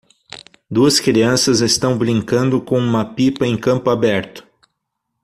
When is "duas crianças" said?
0.67-1.59